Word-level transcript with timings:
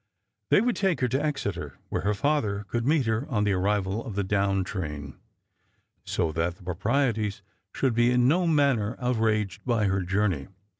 They 0.49 0.61
would 0.61 0.75
take 0.75 1.01
her 1.01 1.07
to 1.09 1.23
Exeter, 1.23 1.77
where 1.89 2.01
her 2.01 2.15
father 2.15 2.65
could 2.69 2.87
meet 2.87 3.05
her 3.05 3.27
on 3.29 3.43
the 3.43 3.51
arrival 3.51 4.03
of 4.03 4.15
the 4.15 4.23
down 4.23 4.63
train; 4.63 5.15
so 6.03 6.31
that 6.31 6.55
the 6.55 6.63
proprieties 6.63 7.43
should 7.71 7.93
be 7.93 8.09
in 8.09 8.27
no 8.27 8.47
manner 8.47 8.95
outraged 8.99 9.63
by 9.63 9.85
her 9.85 10.01
journey. 10.01 10.47